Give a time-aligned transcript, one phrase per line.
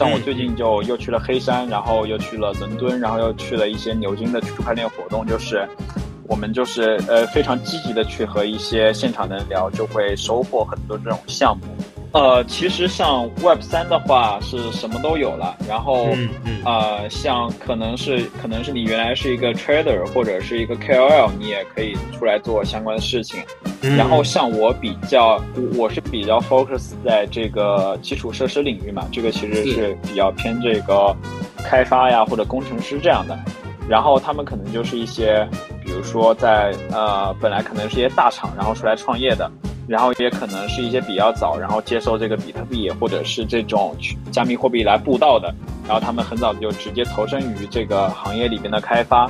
[0.00, 5.68] 像我最近就又去了黑山，然后又去了伦敦，然后又去了一些牛津的区块链活动，就是
[6.26, 11.64] 我们就是呃非常积极的去和一些现场的人聊，就会收获很多这种项目。
[12.12, 16.08] 呃，其实像 Web 三的话是什么都有了，然后
[16.64, 23.42] 呃，像可能是可能是你原来是一个 trader 或者是一个 KOL，你也可以出来做相关的事情。
[23.96, 25.40] 然后像我比较，
[25.76, 31.16] 我是比较 focus 在这个基础设施领域嘛，这个其实是比较偏这个
[31.64, 33.38] 开发呀或者工程师这样的。
[33.88, 35.48] 然后他们可能就是一些，
[35.84, 39.50] 比如说在呃本来可能是一些大厂，然后出来创业的。
[39.90, 43.92] 然后也可能是一些比较早，然后接受这个比特币或者是这种
[44.30, 45.52] 加密货币来布道的，
[45.84, 49.28] 然后他们很早就直接投身于这个行业里边的开发。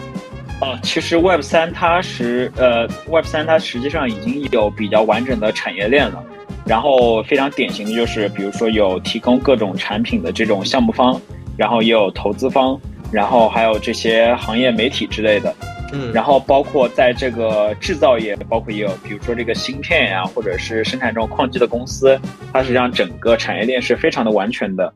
[0.60, 6.22] 哦，其实 Web 三它是呃 Web 三它实际上已经有比较完整的产业链了，
[6.66, 11.18] 然后非常典型的就是，比如说有提供各种产品的这种项目方，
[11.56, 12.78] 然后也有投资方，
[13.10, 15.54] 然后还有这些行业媒体之类的。
[15.92, 22.18] 嗯，然后包括在这个制造业，包括也有，比如说这个芯片呀，或者是生产这种矿机的公司，
[22.52, 24.92] 它实际上整个产业链是非常的完全的。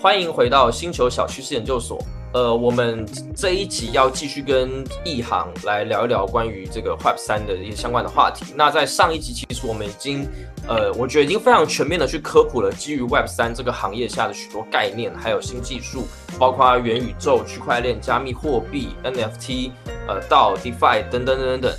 [0.00, 2.02] 欢迎回到星球小趋势研究所。
[2.32, 8.54] 呃，我们这一集要继续跟易航来聊一聊关于这个 Web 三的一些相关的话题。
[8.54, 10.28] 那在上一集，其实我们已经，
[10.68, 16.06] 呃，我觉得已经非常全面的去科普了基于 Web 三这个行业下的许多概念，还有新技术，
[16.38, 19.72] 包括元宇宙、区块链、加密货币、NFT，
[20.06, 21.72] 呃，到 DeFi 等等等等等。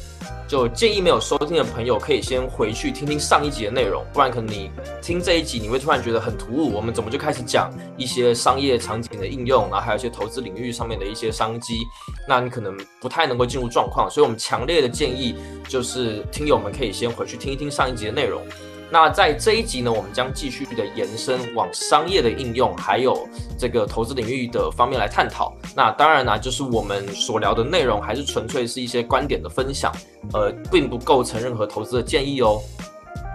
[0.52, 4.70] 就建议没有收听的朋友，可以先回去听听上一集的内容，不然可能你
[5.02, 6.74] 听这一集，你会突然觉得很突兀。
[6.74, 11.80] 我们怎么就开始讲一些商业场景的应用，然后还有一些投资领域上面的一些商机，
[12.28, 14.10] 那你可能不太能够进入状况。
[14.12, 15.38] 所以我们强烈的建议，
[15.70, 18.42] 就是听友们可以先回去听一听上一集的内容。
[18.92, 23.26] 那在这一集呢，我们将继续的延伸往商业的应用，还有
[23.58, 25.55] 这个投资领域的方面来探讨。
[25.73, 29.92] 那当然呢，就是我们所聊的内容还是纯粹是一些观点的分享，
[30.33, 32.61] 呃，并不构成任何投资的建议哦。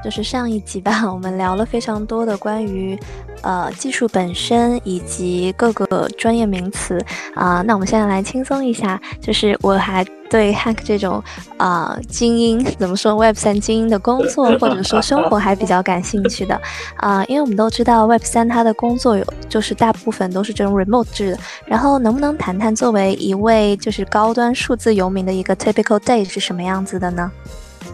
[0.04, 2.98] 就是上一集吧， 我们聊了非常多的关于，
[3.42, 6.98] 呃，技术本身以及各个专业名词
[7.34, 7.62] 啊。
[7.62, 11.22] 那我们现在来轻松一下，就是我还对 Hank 这种
[11.56, 16.60] 啊精英怎么说 Web 三精英的工作或者说生活还比较感兴趣的
[16.96, 21.38] 啊，因为我们都知道 Web 三它的工作有就是大部分都是这种 remote 制的。
[21.66, 27.30] 然后能不能谈谈作为一位就是高端数字游民的一个 typical day 是什么样子的呢？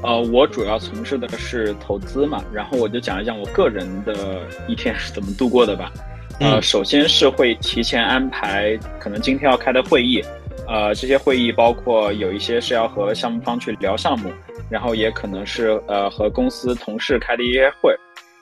[0.02, 5.92] 呃，我主要从事的是投资嘛，然后我就讲一讲我个人的一天是怎么度过的吧。
[6.40, 10.20] 呃，首先是会提前安排可能今天要开的会议，
[10.66, 14.32] 呃，这些会议包括有一些是要和项目方去聊项目，
[14.68, 17.94] 然后也可能是呃和公司同事开的一些会，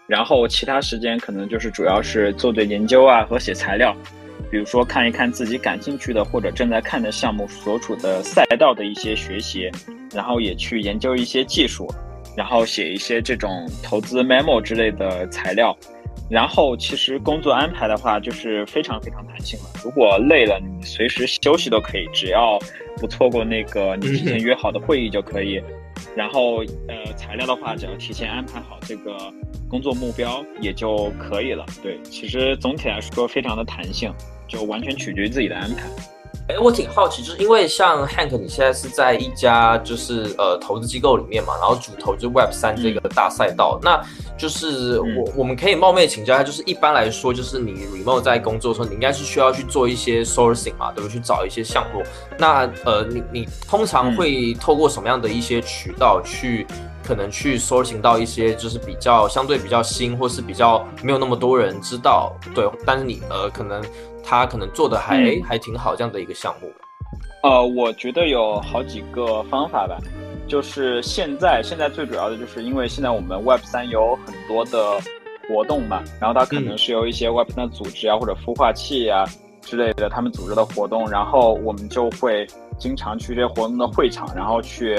[0.06, 3.94] 然后其他时间可能就是主要是做做研究啊和写材料，
[4.50, 9.70] 比如说看一看自己感兴趣的或者正在看的项目所处的赛道的一些学习。
[10.14, 11.88] 然后也去研究一些技术，
[12.36, 15.76] 然后写一些这种投资 memo 之类的材料。
[16.28, 19.66] 然后其实工作安排的话，就是非常非常弹性了。
[19.82, 22.56] 如果累了，你随时休息都可以，只要
[22.98, 25.60] 不错过那个你提前约好的会议就可以。
[26.16, 29.16] 然后呃，材料的话，只要提前安排好这个
[29.68, 31.66] 工作目标也就可以了。
[31.82, 34.12] 对，其实总体来说非常的弹性，
[34.46, 35.88] 就完全取决于自己的安排。
[36.50, 44.02] 哎，我挺好奇，就是因为像 Hank，你现在是在一家就是呃投资机构里面嘛，然后主投就 Web 三这个大赛道，那
[44.36, 51.12] 就是我我们可以冒昧请教一下，就是一般来说，就是你 remote 在工作的时候，你应该是需要去做一些 sourcing 嘛，对不对？
[51.12, 52.02] 去找一些项目。
[52.38, 56.66] 那呃，你你通常会透过什么样的一些渠道去
[57.06, 63.82] 可能去 sourcing 到一些就是比较相对比较新，或是比较没有那么多人知道，对，但是你呃可能。
[64.22, 66.70] 他可能做的还还挺好，这样的一个项目。
[67.42, 69.98] 呃，我觉得有好几个方法吧。
[70.46, 75.00] 就是现在，现在最主要的就是因为现在我们 Web 三有很多的
[75.48, 79.24] 活动嘛，然后它可能是由一些 Web 三的组织啊或者孵化器啊
[79.62, 82.46] 之类的他们组织的活动，然后我们就会
[82.78, 84.96] 经常去这些活动的会场，然后去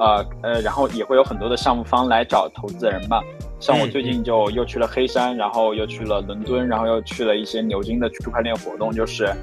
[0.00, 3.20] 呃呃，然后也会有很多的项目方来找投资人嘛。
[3.60, 9.34] 像我最近就又去了黑山，然后又去了伦敦，然后又去了一些牛津的区块链活动，就是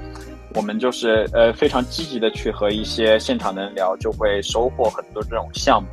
[0.54, 5.88] 我们就是呃非常积极的去和一些现场的人聊，就会收获很多这种项目。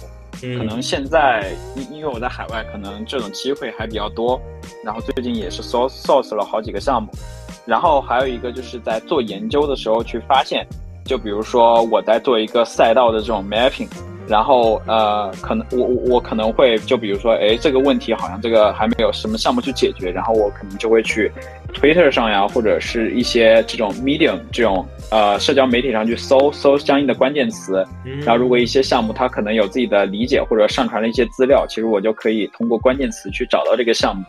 [0.58, 4.40] 可能现在因因为我在海外，可能这种机会还比较多。
[4.84, 7.10] 然后最近也是 source source 了好几个项目，
[7.66, 10.66] 然后还有一个就是在做研究的时候去发现，
[11.06, 13.88] 就比如说我在做一个赛道的这种 mapping。
[14.28, 21.32] 然后呃，可能我我可能会就比如说，哎，这个问题好像这个还没有什么项目去解决，然后我可能就会去
[21.74, 27.86] Twitter 上呀，或者是一些这种 Medium 这种呃社交媒体上去搜搜相应的关键词，
[28.26, 34.24] 然后如果一些项目它可能有自己的理解或者上传了一些资料，其实我就可以通过关键词去找到这个项目，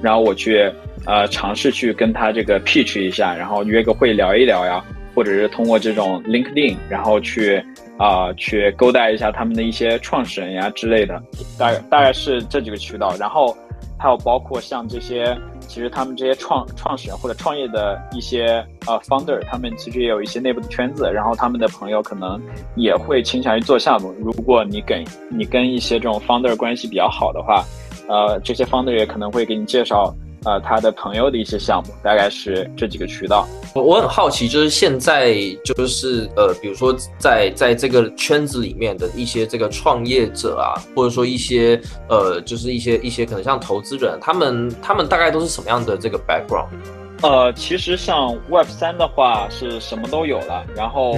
[0.00, 0.70] 然后我去
[1.04, 7.64] 呃尝试去跟他这个 pitch 一下，然后约个会聊一聊呀，或者是通过这种 LinkedIn，然后去。
[7.98, 11.22] 啊，去勾搭一下他们的一些创始人呀之类的，
[11.56, 13.14] 大大概是这几个渠道。
[13.16, 13.56] 然后
[13.96, 22.40] 还有包括像这些，其实他们这些创创始人或者创业的一些呃 founder，他们其实也有一些内部的圈子，然后他们的朋友可能
[22.74, 24.12] 也会倾向于做项目。
[24.18, 27.62] 如果你跟你跟一些这种 founder 关系比较好的话，
[28.08, 30.12] 呃，这些 founder 也可能会给你介绍。
[30.44, 33.46] 呃，他的朋友的一些项目，大概是这几个渠道。
[33.74, 35.34] 我我很好奇，就是现在
[35.64, 46.68] 就是呃，比如说在在这个圈子里面的一些这个创业者啊，或者说一些呃，就是一些一些可能像投资人，他们他们大概都是什么样的这个 background？
[47.22, 51.14] 呃，其实像 Web 三的话是什么都有了，然后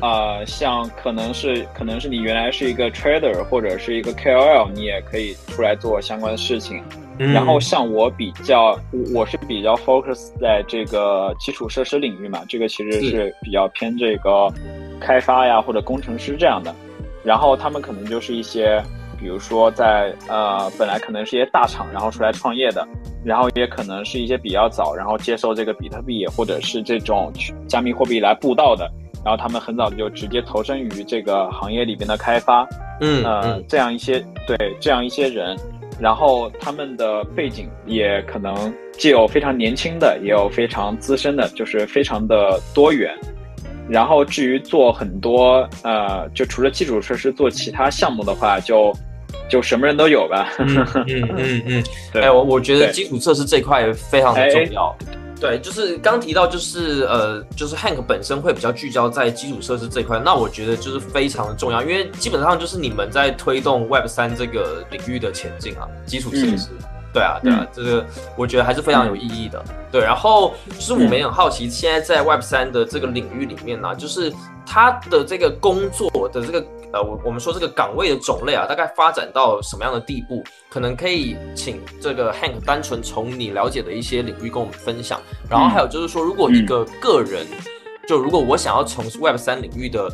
[0.00, 6.82] 呃，像可能是可能是你原来是一个 trader 或者是一个 KOL，你也可以出来做相关的事情。
[7.18, 8.78] 然后像我比较，
[9.14, 14.50] 我是比较 focus 在这个基础设施领域嘛，这个其实是比较偏这个
[14.98, 16.74] 开发呀或者工程师这样的。
[17.22, 18.82] 然后他们可能就是一些，
[19.20, 22.86] 比如说在呃本来可能是一些大厂，然后出来创业的，
[23.22, 27.30] 然后也可能是一些比较早，然后接受这个比特币或者是这种
[27.68, 28.90] 加密货币来布道的，
[29.24, 32.66] 然后他们很早就直接投身于这个行业里边的开发。
[33.02, 35.56] 嗯呃，这样一些对这样一些人。
[35.98, 43.14] 然后他们的背景也可能既有非常年轻的，也有非常资深的，就是非常的多元。
[43.86, 48.90] 然后至于做很多呃，就除了基础设施做其他项目的话，就
[49.50, 50.52] 就什么人都有吧。
[50.58, 51.84] 嗯嗯嗯，
[52.22, 54.96] 哎，我我觉得基础设施这块非常的重要。
[55.40, 66.68] 对，就是刚提到，就是呃，就是 Hank 本身会比较聚焦在基础设施这块，那我觉得就是非常的重要，因为基本上就是你们在推动 Web 三这个领域的前进啊，基础设施。
[67.12, 69.62] 对啊，对啊，这个我觉得还是非常有意义的。
[69.90, 74.32] 对，然后就是我们也很好奇，现在在 Web 三的这个领域里面呢，就是
[74.64, 80.44] 它的这个工作的这个呃，我我们说这个岗位的种类啊，大概发展到什么样的地步？
[80.68, 85.20] 可能可以请这个 Hank 单纯从你了解的一些领域跟我们分享。
[85.48, 87.44] 然后还有就是说，如果一个个人，
[88.06, 90.08] 就如果我想要从事 Web 三领域的。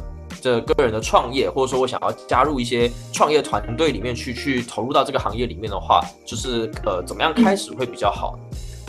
[0.47, 8.39] 这个人的创业，或者说我想要加入一些创业团队里面去，去投入到这个行业里面的话，就是呃，怎么样开始会比较好？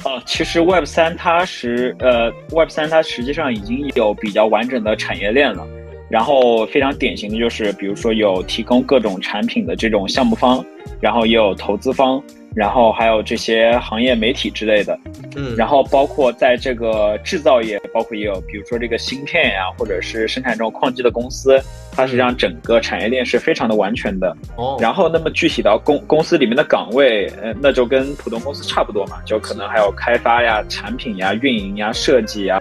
[0.06, 5.65] 呃，其实 Web 三它是呃，Web 三它实际上已经有比较完整的产业链了，
[6.12, 10.63] 然后非常典型的就是，比如说有提供各种产品的这种项目方，
[11.01, 12.21] 然后也有投资方。
[12.57, 15.00] 然后还有这些行业媒体之类的，
[15.36, 21.62] 嗯，然后包括在这个制造业，包括也有，比如说这个芯片呀，或者是生产这种矿机的公司，
[21.92, 24.36] 它实际上整个产业链是非常的完全的。
[24.56, 32.59] 哦，然后那么具体到公公司里面的岗位，呃，那就跟普通公司差不多嘛，就可能还有开发呀、产品呀、运营呀、设计呀，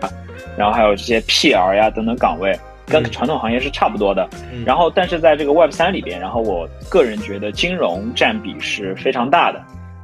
[0.58, 2.54] 然后还有这些 PR 呀等等岗位，
[2.84, 4.28] 跟传统行业是差不多的。
[4.66, 9.58] 然后，但是在这个 Web 三里边，然后我个人觉得金融占比是非常大的。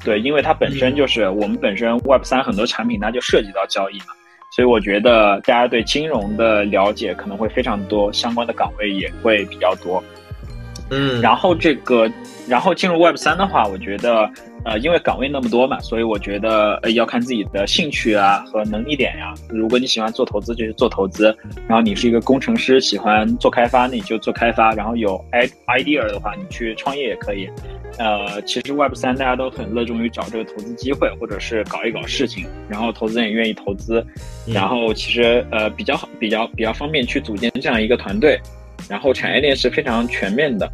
[0.05, 4.07] 对，因为它本身就是我们本身 Web 三很多产品，它就涉及到交易嘛，
[4.51, 10.03] 所以我觉得大家对金融的了解可能会非常多，相关的岗位也会比较多。
[10.91, 12.11] 嗯，然后这个，
[12.49, 14.29] 然后进入 Web 三的话，我觉得，
[14.65, 19.35] 呃，因为岗位那么多嘛，所以我觉得呃要看自己的兴趣啊和能力点呀。
[19.49, 21.35] 如果你喜欢做投资，就去做投资；
[21.67, 25.23] 然后你是一个工程师，喜欢做开发，那你就做开发；然后有
[25.67, 27.49] idea 的话，你去创业也可以。
[27.99, 34.05] 呃，其实 Web 三大家都很热衷于找这个投资机会，或者是搞一搞事情，然后投资人也愿意投资，
[34.47, 38.41] 然后其实呃比较好，比较比较方便去组建这样一个团队，
[38.89, 40.67] 然后产业链是非常全面的，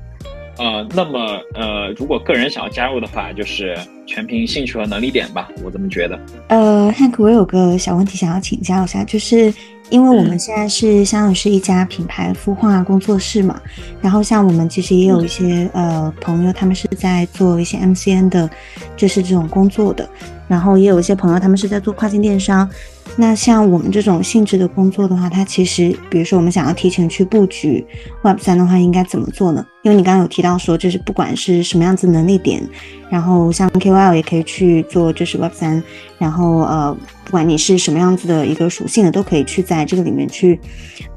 [0.58, 6.18] 呃，那么呃如果个人想要加入的话，就是全凭兴趣和能力点吧，我这么觉得。
[6.48, 9.52] 呃汉克我有个小问题想要请教一下，就是。
[9.90, 13.60] 因为我们现在是相当于是一家品牌孵化工作室嘛，
[14.00, 18.48] 然后像我们其实也有一些呃朋友，他们是在做一些 MCN 的，
[18.96, 20.08] 就是这种工作的，
[20.46, 22.68] 然后也有一些朋友他们是在做跨境电商。
[23.16, 27.84] 那像我们这种性质的工作的话，它其实比如说我们想要提前去布局
[28.22, 29.66] Web 三的话，应该怎么做呢？
[29.82, 32.62] 因为你刚刚有提到说，就是不管是什么样子能力点，
[33.08, 35.82] 然后像 KOL 也可以去做，就是 Web 三，
[36.18, 36.96] 然后呃。
[37.28, 40.58] 不管你是什么样子的一个属性的，都可以去在这个里面去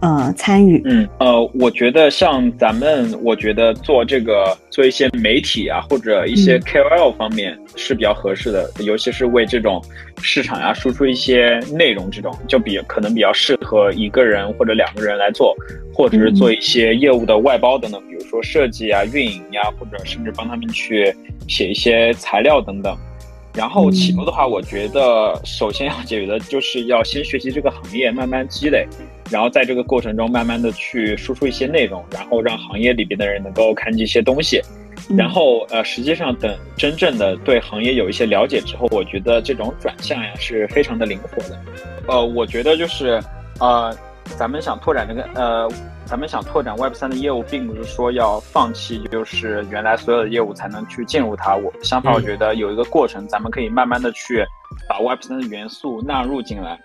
[0.02, 0.82] 呃参与。
[0.84, 9.82] 嗯呃，我觉得像咱们，我觉得做这个做一些媒体啊，或者一些 KOL 方面是比较合适的，尤其是为这种
[10.22, 15.56] 市场呀输出一些内容，这种就比可能比较适合一个人或者两个人来做，
[15.94, 21.16] 或者是做一些业务的外包等等，比如说设计啊、运营呀，或者甚至帮他们去
[21.48, 22.94] 写一些材料等等。
[23.54, 28.88] 然后起步的话，我觉得首先要解决的就是要先学习这个行业，慢慢积累，
[29.30, 34.62] 然后在这个过程中慢慢的去输出一些内容，然后让行业里边的人能够看这些东西。
[35.18, 41.60] 然后呃，实际上等真正的对行业有一些了解之后，我觉得这种转向呀是非常的灵活的。
[42.08, 43.22] 呃，我觉得就是
[43.60, 43.94] 呃，
[44.38, 45.70] 咱们想拓展这个呃。
[46.04, 51.56] 咱们想拓展 Web 三的业务，并不是说要放弃，就是原来所有的业务才能去进入它。
[51.56, 54.44] 我相反，我觉得有一个过程，咱们可以慢慢的去
[54.90, 56.78] 把 Web 三的元素纳入进来。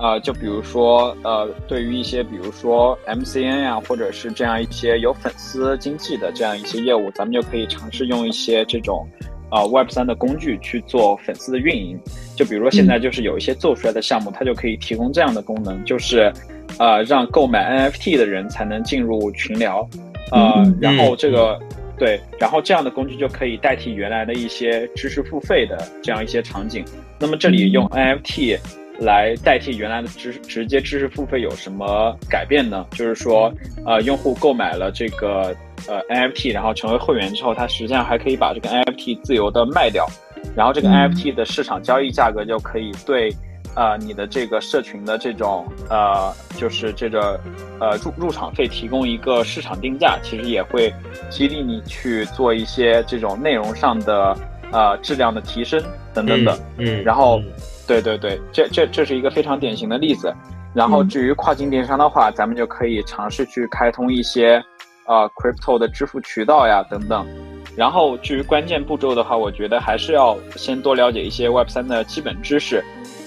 [0.00, 9.06] 呃，就比如说，呃，对于一些比如说 MCN 呀，或者是这样一些有粉丝经济的这样一些业务，咱们就可以尝试用一些这种。
[9.48, 12.00] 啊，Web 三的工具去做粉丝的运营，
[12.34, 16.32] 就比如说现在就是有一些做出来的项目，它就可以提供这样的功能，就是，
[16.78, 19.88] 呃，让购买 NFT 的人才能进入群聊，
[20.30, 21.58] 呃，然后这个，
[21.98, 26.84] 对，然后这样的工具就可以代替原来的一些知识付费的这样一些场景。
[27.18, 28.58] 那么这里用 NFT。
[28.98, 32.86] 来代替原来的直直接知识付费有什么改变呢？
[32.92, 33.52] 就是说，
[33.84, 35.56] 呃，用户购买了这个
[35.88, 40.06] 呃 NFT，然后成为会员之后，他实际上还可以把这个 NFT 自由的卖掉，
[40.54, 43.34] 然后这个 NFT 的市场交易价格就可以对
[43.74, 47.40] 呃你的这个社群的这种呃就是这个
[47.80, 50.92] 呃入入场费提供一个市场定价，其实也会
[51.30, 54.36] 激励你去做一些这种内容上的
[54.72, 55.82] 呃质量的提升
[56.14, 57.40] 等等等，嗯，然后。
[57.84, 60.32] 对对对，这这这是一个非常典型的例子。
[60.72, 64.62] 然后至于跨境电商的话，咱们就可以尝试去开通一些，
[65.04, 67.26] 呃，crypto 的支付渠道呀等等。
[67.76, 72.82] 然后至于关键步骤的话，我觉得还是要先多了解一些 Web 三的基本知识，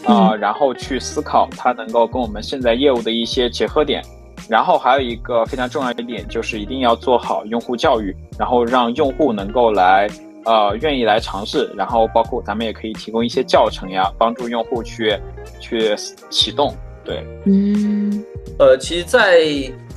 [0.06, 4.02] 啊，然后去思考它能够跟我们现在业务的一些结合点。
[4.48, 10.08] 然后还有一个非常重要一点，就是一定要做好用户教育，然后让用户能够来。
[10.48, 15.20] 呃，愿意来尝试，然后包括咱们也可以提供一些教程呀，帮助用户去
[15.60, 15.96] 去
[16.30, 16.72] 启动。
[17.04, 18.24] 对，嗯，
[18.60, 19.40] 呃，其实，在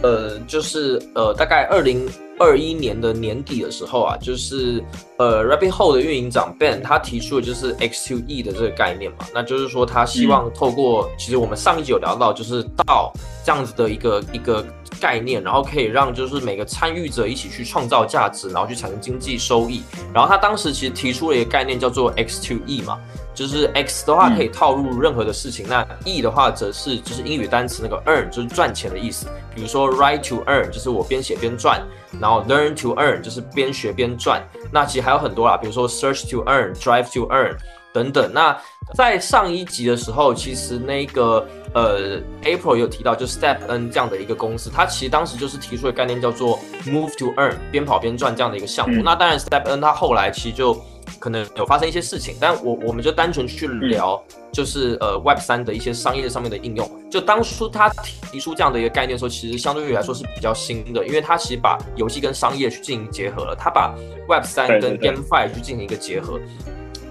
[0.00, 4.83] 呃，就是呃，大概二零二一年的年底的时候啊，就是
[5.18, 13.12] 呃，Rabbit Hole 的运营长 Ben 他提出的就是 X2E 的这个概念嘛，那就是说他希望透过，其实我们上一集有聊到，就是到
[13.45, 14.64] 这样子的一个一个。
[15.00, 19.80] 概念，然后可以让就是每个参与者一起去创造价值，然后去产生经济收益。
[20.12, 22.99] 然后他当时其实提出了一个概念叫做 X to E 嘛，
[23.33, 29.28] 就是 X 的话可以套入任何的事情，那 E 的话则是就是英语单词那个 earn 就是赚钱的意思。
[29.54, 31.80] 比如说 write to earn 就是我边写边赚，
[32.21, 34.43] 然后 learn to earn 就是边学边赚。
[34.73, 37.57] 那其实还有很多啦，比如说 search to earn、drive to earn
[37.93, 38.33] 等等。
[38.33, 38.57] 那
[38.95, 41.47] 在上一集的时候，其实那个。
[41.75, 49.03] 呃，April 有提到，就 Step N 这样的一个公司，它其实当时就是提出的概念叫做 Move to Earn，边跑边赚这样的一个项目。
[49.05, 50.73] 那当然，Step N 它后来其实就
[51.19, 54.23] 可能有发生一些事情，但我我们就单纯去聊，
[54.53, 56.91] 就是呃 Web 三的一些商业上面的应用。
[57.11, 57.88] 就当初他
[58.31, 63.95] 提出这样的一个概念的时候，其实相对于来说是比较新的，因为他其实把游戏跟商业去进行结合了，他把
[64.29, 66.38] Web 三跟 GameFi 去进行一个结合。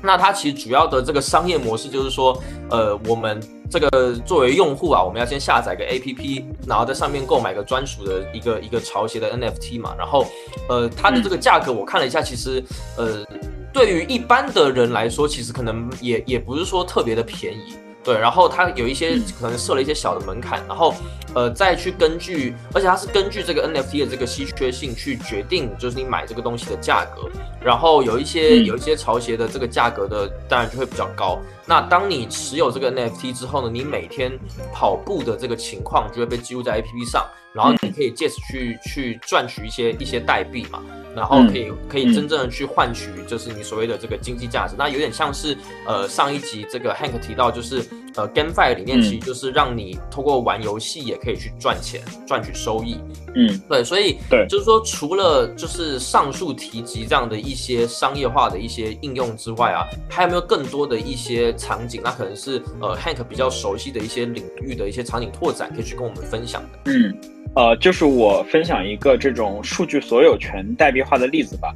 [0.01, 3.39] 那它其实主要的这个商业模式就是说，呃，我们。
[3.69, 9.93] 这个作为用户啊，我们要先下载个 APP，然后在上面购买个专属的一个一个潮鞋的 NFT 嘛。
[9.97, 10.25] 然后，
[10.69, 12.63] 呃，它的这个价格我看了一下，其实，
[12.95, 13.25] 呃，
[13.77, 17.75] 对于一般的人来说，其实可能也也不是说特别的便宜。
[18.03, 20.95] 对，然后它有一些可能设了一些小的门槛，然后，
[21.35, 27.29] 呃，再去根据，而且它是根据这个 NFT 的这个稀缺性去决定，就是你买这个东西的价格。
[27.61, 31.37] 然后有一些有一些潮鞋的这个价格的，当然就会比较高。
[31.67, 34.31] 那当你持有这个 NFT 之后呢，你每天
[34.73, 40.81] 跑步的这个情况就会被记录在 APP 上，然后你可以借此去去赚取一些一些代币嘛。
[41.17, 44.75] 然后可以可以真正的去换取，就是你所谓的这个经济价值。
[44.77, 45.57] 那有点像是
[45.87, 47.83] 呃上一集这个 Hank 提到，就是
[48.17, 52.97] 呃 GameFi 理念，其实就是让你通过玩游戏也可以去赚钱，赚取收益。
[53.35, 62.01] 嗯，对，所以对，就是说除了就是上述提及这样的一些商业化的一些应用之外啊，还有没有更多的一些场景？
[62.03, 66.91] 那可能是呃 Hank 比较熟悉的一些领域的一些场景拓展，可以去跟我们分享的。
[66.91, 67.15] 嗯。
[67.55, 71.73] 呃，就是我分享一个这种数据所有权代币化的例子吧。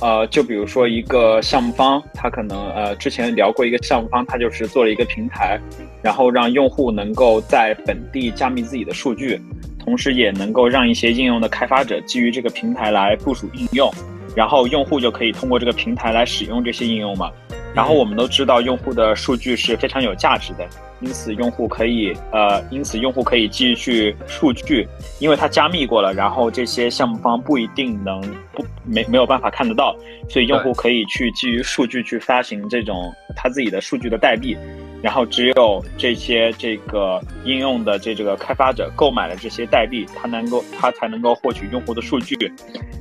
[0.00, 5.58] 呃，就比如说一个项目方，他可能呃之前聊过一个项目方，他就是做了一个平台，
[6.02, 9.40] 然后让用户能够在本地加密自己的数据，
[9.78, 13.90] 同时也能够让一些应用的开发者基于这个平台来部署应用，
[14.36, 17.30] 然后用户就可以通过这个平台来使用这些应用嘛。
[17.74, 20.64] 然后我们都知道，用户的数据是非常有价值的，
[21.00, 24.86] 因此用户可以呃，因此用户可以继续数据，
[25.18, 28.20] 因为它加密过了，然后这些项目方不一定能
[28.52, 29.92] 不没没有办法看得到，
[30.28, 34.56] 所以用户可以去基于数据去发行这种他自己的数据的代币，
[35.02, 42.36] 然后只有这些这个应用的这这个开发者购买了这些代币，他能够他才能够获取用户的数据，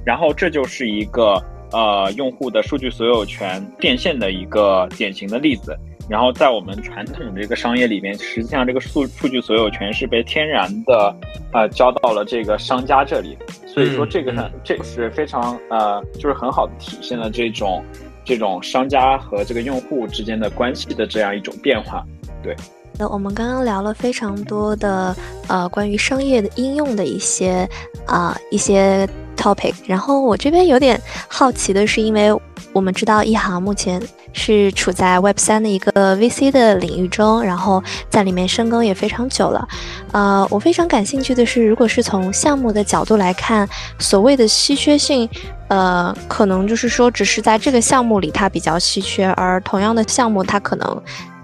[0.04, 1.40] 然后这就是一个。
[1.74, 5.78] 呃，用户的数据所有权变现的一个典型的例子。
[6.10, 11.16] 然后在我们传统的这个商业里面，实际上这个数数据所有权是被天然的
[11.54, 13.38] 呃交到了这个商家这里。
[13.66, 17.84] 所以说这个呢，这是非常呃，就是很好的体现了这种
[18.26, 22.06] 这种商家和这个用户之间的关系的这样一种变化。
[22.44, 22.56] 对。
[22.98, 25.16] 那我们刚刚聊了非常多的
[25.48, 27.68] 呃关于商业的应用的一些
[28.06, 29.08] 啊一些。
[29.36, 32.32] topic，然后我这边有点好奇的是，因为
[32.72, 39.68] 我们知道一航目前是处在 Web 三的一个 VC 的领域中，然后在里面深耕也非常久了。
[40.12, 45.28] 呃，我非常感兴趣的是，如果是从项目的角度来看，所谓的稀缺性，
[45.68, 51.04] 呃，可能就是说只是在这个项目里它比较稀缺，而同样的项目它可能。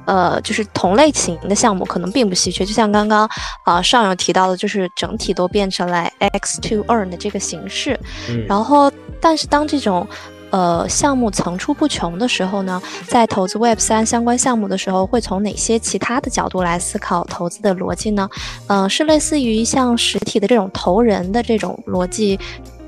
[0.10, 3.30] 呃，就是同类型的项目可能并不稀缺，就像刚刚
[3.63, 8.00] 啊上有提到的，就是整体都变成了 X to earn 的这个形式。
[8.28, 10.08] 嗯，然后，但是当这种
[10.50, 18.28] 呃项目层出不穷的时候呢，在投资 Web 三相关项目的时候，会从哪些其他的角度来思考投资的逻辑呢？
[18.66, 22.39] 嗯，是类似于像实体的这种投人的这种逻辑，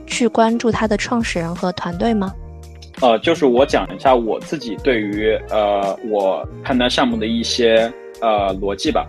[0.07, 2.33] 去关注它的创始人和团队吗？
[3.01, 7.91] 呃，就是我讲一下我自己对于呃我判断项目的一些
[8.21, 9.07] 呃逻辑吧，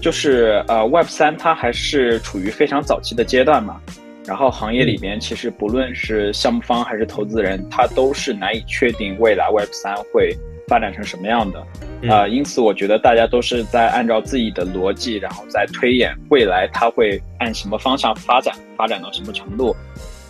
[0.00, 3.80] 就是呃 Web 三它还是处于非常早期的阶段嘛，
[4.26, 10.36] 然后行业里边其实不论是项目方还是投资人，他都是难以确定未来 Web 三会
[10.68, 19.74] 发展成什么样的，啊，因此我觉得大家都是在按照自己的逻辑，然后在推演未来它会按什么方向发展，发展到什么程度。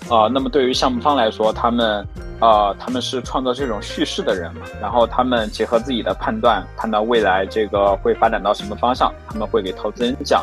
[0.08, 2.04] 啊，那么对于项目方来说，他们，
[2.40, 10.42] 呃，他们是创造这种叙事的人嘛，然后他们结合自己的判断，判断未来这个会发展到什么方向，他们会给投资人讲，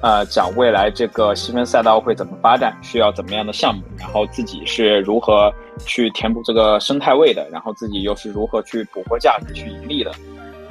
[0.00, 5.52] 呃，讲未来这个细分赛道会怎么发展，需要怎么样的项目，然后自己是如何
[5.84, 10.10] 去填补这个生态位的，然后自己又是如何去捕获价值去盈利的，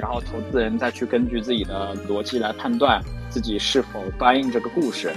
[0.00, 5.14] 然后投资人再去根据自己的逻辑来判断自己是否答应这个故事，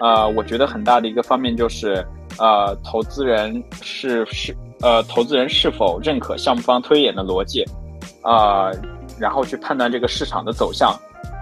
[0.00, 2.02] 呃，我觉得很大的一个方面就是。
[2.38, 7.64] 呃，投资人是是呃，投资人是否认可项目方推演的逻辑，
[8.22, 8.70] 啊，
[9.18, 10.94] 然后去判断这个市场的走向。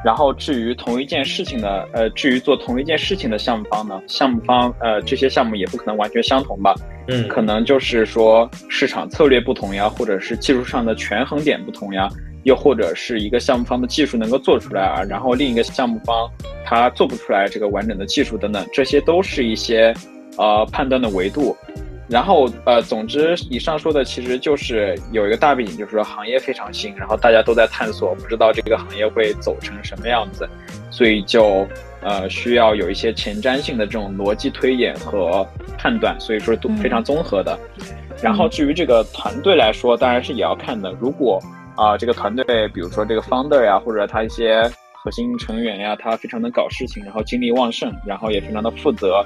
[0.05, 6.75] 然后至于同一件事情的，呃，至于做同一件事情的项目方呢，项目方呃，这些项目也不可能完全相同吧？
[7.09, 12.07] 嗯，可能就是说市场策略不同呀，或者是技术上的权衡点不同呀，
[12.45, 16.31] 又或者是一个项目方的技术能够做出来啊，然后另一个项目方
[16.67, 19.93] 他做不出来这个完整的技术等等，这些都是一些。
[20.37, 21.57] 呃，判断的维度，
[22.07, 30.47] 然后呃，总之，以上说的其实就是有一个大背景，就是说行业非常新，然后大家都在探索，不知道这个行业会走成什么样子，
[30.91, 31.67] 所以就
[32.03, 35.47] 呃需要有一些前瞻性的这种逻辑推演和
[35.79, 37.59] 判断，所以说都非常综合的。
[38.23, 40.95] 然后至于这个团队来说，当然是也要看的。
[41.01, 41.41] 如果
[41.75, 49.25] 啊这个团队，比如说这个 founder 呀，或者他一些核心成员呀，他非常能搞事情，然后精力旺盛，然后也非常的负责。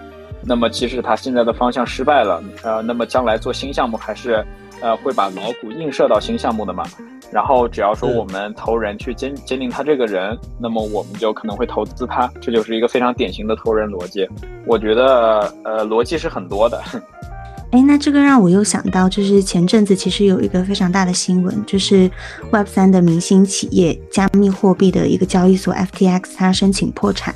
[0.48, 4.42] 那么，即使他现在的方向失败了，呃，那么将来做新项目还是，
[4.80, 6.84] 呃，会把老股映射到新项目的嘛。
[7.30, 12.26] 然后，只要说我们投人去坚坚定他这个人，那么我们就可能会投资他。
[12.40, 14.26] 这就是一个非常典型的投人逻辑。
[14.66, 16.82] 我觉得，呃，逻辑是很多的。
[17.70, 22.11] 哎，那这个让我又想到，就是前阵子其实有一个非常大的新闻，就是
[22.50, 27.34] Web 三的明星企业加密货币的一个交易所 FTX，它申请破产。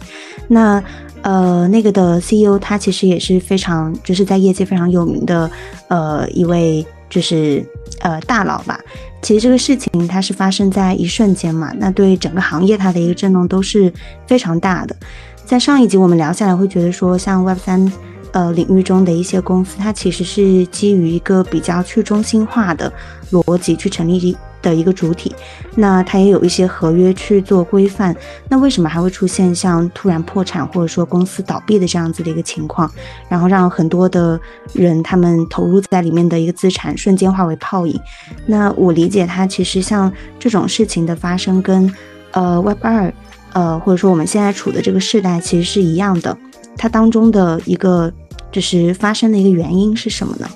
[0.48, 0.82] 那
[1.22, 5.50] 呃，那个的 CEO 他其实也是非常，就是在业界非常有名的，
[5.88, 7.64] 呃，一位就是
[8.00, 8.78] 呃大佬吧。
[9.22, 13.92] 其实这个事情它是发生在一瞬间嘛，那对整个行业它的一个震动都是
[14.26, 14.96] 非常大的。
[15.44, 17.92] 在上一集我们聊下来，会觉得说像 Web 三
[18.32, 22.92] 呃领域中的一些公司，它其实是基于一个比较去中心化的
[23.30, 25.34] 逻辑去成立的一个主体，
[25.74, 28.14] 那它也有一些合约去做规范。
[28.48, 32.90] 那为什么还会出现像突然破产或者说公司倒闭的这样子的一个情况，
[33.28, 34.40] 然后让很多的
[34.72, 37.98] 人他们投入在里面的一个资产瞬间化为泡影？
[38.46, 41.92] 那我理解它其实像这种事情的发生跟
[42.32, 43.12] 呃 Web 二。
[43.54, 46.34] 呃，或者说我们现在处的这个时代其实是一样的，
[46.74, 48.10] 它当中的一个
[48.52, 50.46] 就是发生的一个原因是什么呢？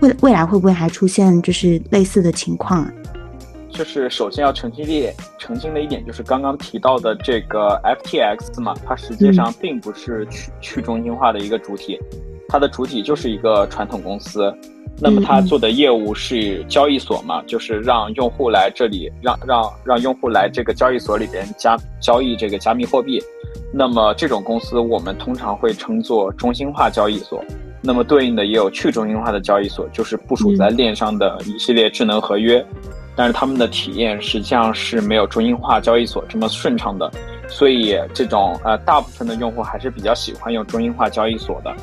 [0.00, 2.92] 未未来会不会还出现就是类似的情况啊？
[3.70, 11.98] 就是首先要澄清一点，澄清的一点就是刚刚提到的这个 FTX 嘛，它实际上并不是去去中心化的一个主体，
[12.48, 14.52] 它的主体就是一个传统公司。
[15.00, 23.20] 那么它做的业务是交易所嘛，就是让用户来这里，让让让用户来这个交易所里边加交易这个加密货币。
[23.76, 27.44] 那么这种公司我们通常会称作中心化交易所。
[27.82, 32.64] 那么对应的也有去中心化的交易所，就是部署在链上的一系列智能合约。
[33.16, 37.10] 但是他们的体验实际上是没有中心化交易所这么顺畅的，
[37.48, 41.74] 所以这种呃大部分的用户还是比较喜欢用中心化交易所的。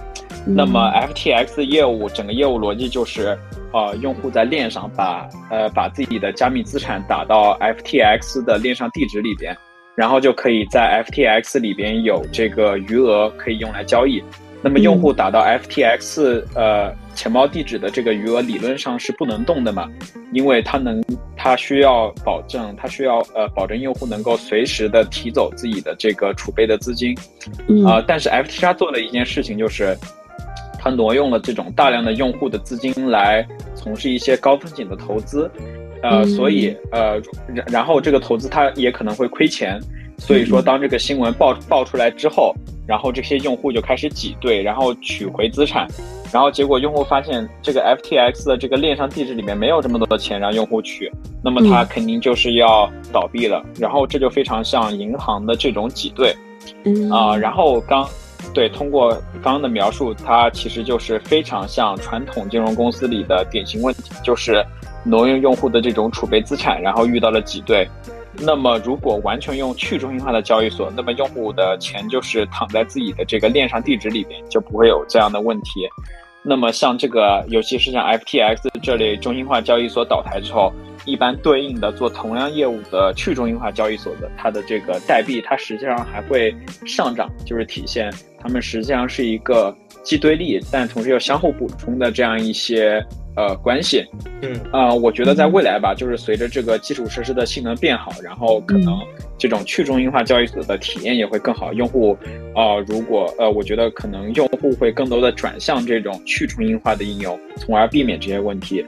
[0.46, 0.80] 那么
[1.14, 3.38] FTX 业务整个业务逻辑就是，
[3.74, 9.56] 呃，用户在链上把呃把自己的加密资产打到 FTX 的链上地址里边，
[10.02, 14.20] 然后就可以在 FTX 里边有这个余额可以用来交易。
[14.64, 19.88] 那么用户打到 FTX 呃钱包地址的这个余额理论上是不能动的嘛，
[20.34, 21.04] 因为它能
[21.38, 27.16] 它需要保证它需要呃保证用户能够随时的提走自己的这个储备的资金，
[27.86, 29.96] 啊，但是 FTX 做的一件事情就是。
[30.84, 35.48] 它挪用了这种大量的用户的资金来从事一些高风险的投资，
[36.02, 37.22] 呃，所以呃，
[37.54, 39.80] 然然后这个投资它也可能会亏钱，
[40.18, 42.54] 所以说当这个新闻爆爆出来之后，
[42.88, 45.88] 然后这些用户就开始挤兑，然后取回资产，
[46.32, 51.12] 然后结果用户发现这个 FTX 的这个链上地址里面没有这么多的钱让用户取，
[51.44, 56.36] 那么它肯定就是要倒闭了，然后这就非常像银行的这种挤兑，
[57.12, 58.08] 啊，然后刚。
[58.56, 59.12] 对，通过
[59.42, 64.66] 刚刚的描述，它其实就是非常像传统金融公司里的典型问题，就是
[65.04, 67.88] 挪用用户的这种储备资产，然后遇到了挤兑。
[68.40, 75.88] 那么，如果完全用去中心化的交易所，那么用户的钱就是躺在自己的这个链上地址里边，就不会有这样的问题。
[76.44, 80.72] 那么，像这个，尤其是像 FTX 这类中心化交易所倒台之后。
[81.04, 93.04] 一般对应的做同样业务的去中心化交易所的，它的这个代币，它实际上还会上涨，就是体现它们实际上是一个既对立，但同时又相互补充的这样一些
[93.36, 94.06] 呃关系。
[94.42, 99.00] 嗯啊，我觉得在未来吧，就是随着这个基础设施的性能变好，然后可能
[99.38, 101.74] 这种去中心化交易所的体验也会更好。
[101.74, 102.18] 用户
[102.56, 108.86] 啊，如果呃，我觉得可能用户会更多的转向这种去中心化的应用，从而避免这些问题。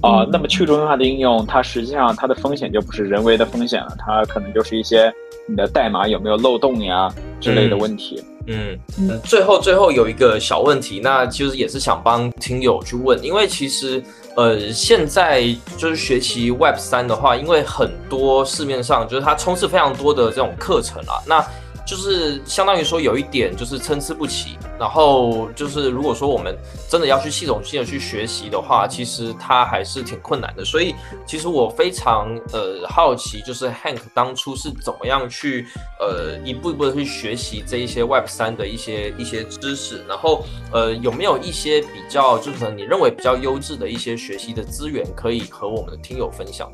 [0.00, 5.12] 啊，那么去中心化的应用，它实际上它的风险就不是人为的风险了，它可能就是一些
[5.48, 7.08] 你的代码有没有漏洞呀
[7.40, 8.16] 之类的问题。
[8.18, 8.78] 嗯嗯，
[9.24, 14.02] 最后最后有一个小问题，那其实也是想帮听友去问，因为其实
[14.36, 15.44] 呃现在
[15.76, 21.44] 就是学习 Web 三的话，因为很多市面上就是它充斥非常多的这种课程啊，那。
[21.86, 26.56] 就是相当于说有一点就是参差不齐，然后就是如果说我们
[26.88, 30.64] 真的要去系统性的去学习的话，其实它还是挺困难的。
[30.64, 30.94] 所以
[31.26, 35.66] 其实我非常呃好奇，就是 Hank 当初是怎么样去
[35.98, 46.70] 呃一步一步的去学习这一些 Web 三的一些一些知识，然后呃有没有一些比较就是可能你认为比较优质的一些学习的资源可以和我们的听友分享？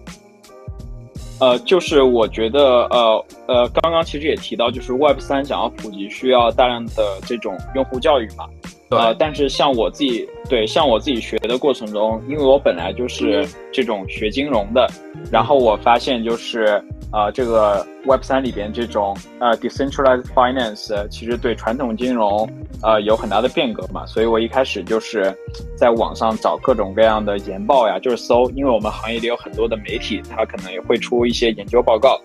[1.41, 8.45] 呃，就是我觉得，呃呃，刚刚其实也提到，就是 Web 三想要普及，需要大量的这种用户教育嘛。
[8.91, 14.89] 呃，但是像我自己，对，像我自己学的过程中，因为我本来就是这种学金融的，
[15.31, 16.83] 然后我发现就是。
[17.11, 22.47] 啊，这个 Web 三里边这种呃 decentralized finance 其实对传统金融
[22.83, 25.35] 呃有很大的变革嘛，所以我一开始就是
[25.75, 32.21] 在网上找各种各样的研报呀，就是搜，因为我们行业里有很多的媒体，它可能也会出一些研究报告，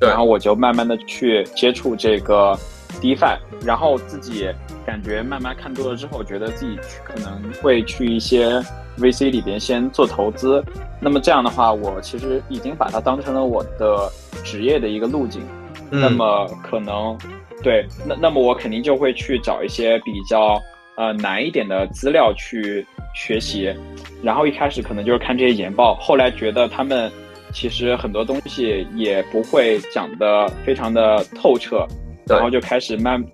[0.00, 2.56] 然后我就慢慢的去接触这个
[3.00, 4.48] DeFi，然后自己
[4.84, 8.62] 感觉慢慢看多了之后，觉得自己可能会去一些。
[8.98, 10.60] VC 里边先做投资，
[11.00, 14.10] 那么这样的话，我其实已经把它当成了我的
[14.42, 15.40] 职业的一个路径。
[15.88, 17.16] 那么可能，
[17.62, 20.60] 对，那那么我肯定就会去找一些比较
[20.96, 22.84] 呃难一点的资料去
[23.14, 23.72] 学习。
[24.20, 27.08] 然后一开始可能就是看这些研报，后来觉得他们
[27.52, 31.86] 其实很多东西也不会讲的非常的透彻。
[32.28, 33.24] 然后就开始慢，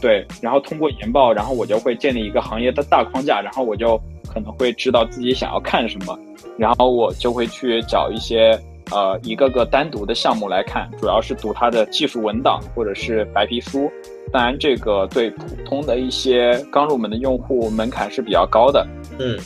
[0.00, 4.00] 对，然后通过研报，然后我就会建立一个行业的大框架，然后我就
[4.32, 6.18] 可能会知道自己想要看什么，
[6.58, 8.58] 然后我就会去找一些
[8.90, 13.90] 呃一个个单独的项目来看，主要是读它的技术文档或者是白皮书。
[14.32, 18.84] 当然，这个对普通的一些刚入门的用户门槛是比较高的，
[19.18, 19.38] 嗯，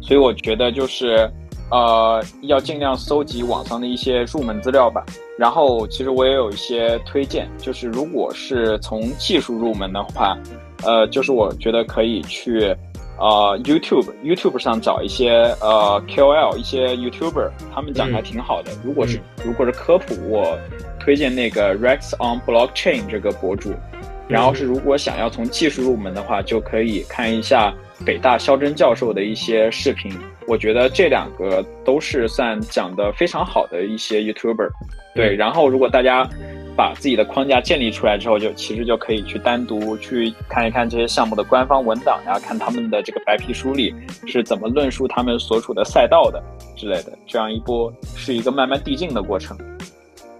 [0.00, 1.30] 所以我觉得就是
[1.72, 5.04] 呃要尽量搜集网上的一些入门资料吧。
[5.38, 10.38] 然后，其实我也有一些推荐，就是如果是从技术入门的话，
[10.84, 12.76] 呃，就是我觉得可以去，
[13.18, 15.30] 呃，YouTube YouTube 上找一些
[15.60, 18.70] 呃 KOL 一些 YouTuber，他们讲的还挺好的。
[18.84, 20.56] 如果是如果是科普，我
[21.00, 23.72] 推荐那个 Rex on Blockchain 这个博主。
[24.28, 30.12] 然后是如果想要从技术入门的话，就可以看一下北大肖真教授的一些视频。
[30.48, 34.68] 我觉得这两个都是算讲的非常好的一些 YouTuber。
[35.14, 36.28] 对，然后如果大家
[36.76, 43.94] 把自己的框架建立出来之后，就其实就可以去单独去看一看这些项目的官方文档，呀看他们的这个白皮书里
[44.26, 46.42] 是怎么论述他们所处的赛道的
[46.76, 47.16] 之类的。
[47.26, 49.56] 这样一波是一个慢慢递进的过程。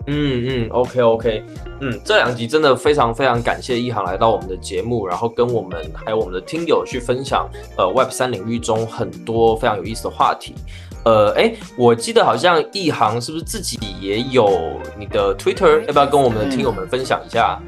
[0.07, 1.43] 嗯嗯，OK OK，
[1.81, 10.55] 嗯，这两集真的非常非常感谢一航来到我们的节目，然后跟我们还有我们的听友去分享呃 Web 三领域中很多非常有意思的话题。
[11.05, 15.85] 呃，哎，我记得好像一航是不是自己也有你的 Twitter？
[15.87, 17.61] 要不要跟我们的听友们分享一下？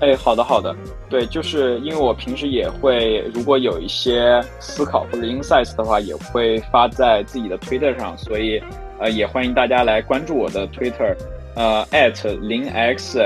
[0.00, 0.74] 哎，好的好的，
[1.08, 8.60] 对，就是因为我平时也会，如果有一些思考或者 insights 的话，也会发在自己的 Twitter 上，所以
[8.98, 11.16] 呃，也欢迎大家来关注我的 Twitter，
[11.54, 13.18] 呃，at 零 x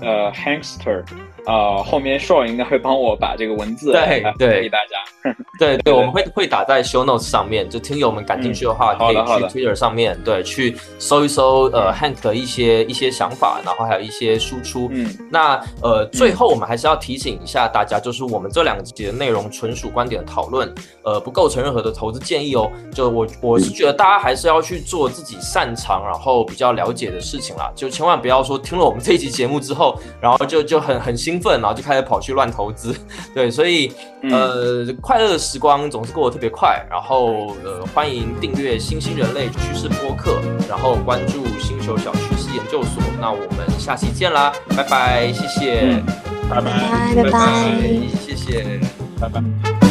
[0.00, 1.02] 呃 hamster。
[1.44, 14.88] 呃，后面 Shaw 应该会帮我把这个文字对对给大家， 对对，我们会会打在 Show Notes 上面，就听友们感兴趣的话，可以去 Twitter 上面对去搜一搜呃 Hank 的一些一些想法，然后还有一些输出。
[14.92, 22.70] 嗯，那呃最后我们还是要提醒一下大家，就是我们这两集的内容纯属观点的讨论，呃不构成任何的投资建议哦。
[22.94, 32.94] 就我我是觉得大家还是要去做自己擅长然后比较了解的事情啦，就千万不要说听了我们这一集节目之后，然后就就很很兴奋，然后就开始跑去乱投资，
[33.34, 36.84] 对，所以呃，快乐的时光总是过得特别快。
[36.90, 43.02] 然后呃，欢迎订阅新兴人类趋势播客，然后关注星球小趋势研究所。
[43.20, 46.02] 那我们下期见啦，拜拜，谢谢，
[46.50, 47.80] 拜拜，拜拜，
[48.20, 48.80] 谢谢，
[49.20, 49.81] 拜拜。